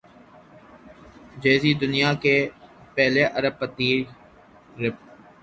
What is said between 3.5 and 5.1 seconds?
پتی ریپر